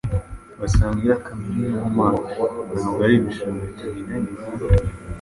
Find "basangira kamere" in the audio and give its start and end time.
0.59-1.63